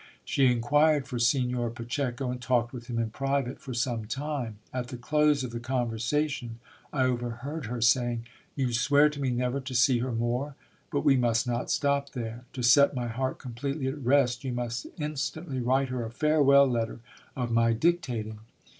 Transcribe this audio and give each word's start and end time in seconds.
She 0.25 0.47
inquired 0.51 1.07
for 1.07 1.19
Signor 1.19 1.69
Pacheco, 1.69 2.31
and 2.31 2.41
talked 2.41 2.73
with 2.73 2.87
him 2.87 2.97
in 2.97 3.11
private 3.11 3.59
for 3.59 3.71
some 3.75 4.05
time. 4.05 4.57
At 4.73 4.87
the 4.87 4.97
close 4.97 5.43
of 5.43 5.51
the 5.51 5.59
conversation, 5.59 6.57
I 6.91 7.03
overheard 7.03 7.67
her 7.67 7.81
saying— 7.81 8.25
You 8.55 8.73
swear 8.73 9.09
to 9.09 9.19
me 9.21 9.29
never 9.29 9.59
to 9.59 9.75
see 9.75 9.99
her 9.99 10.11
more; 10.11 10.55
but 10.91 11.01
we 11.05 11.17
must 11.17 11.45
not 11.45 11.69
stop 11.69 12.13
there, 12.13 12.45
to 12.53 12.63
set 12.63 12.95
my 12.95 13.09
heart 13.09 13.37
completely 13.37 13.85
at 13.89 14.03
rest 14.03 14.43
you 14.43 14.51
must 14.53 14.87
instantly 14.97 15.59
write 15.61 15.89
her 15.89 16.03
a 16.03 16.09
farewell 16.09 16.65
letter 16.65 17.01
of 17.35 17.51
my 17.51 17.71
dictating. 17.71 18.39